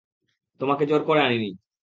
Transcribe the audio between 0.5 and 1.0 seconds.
তোমাকে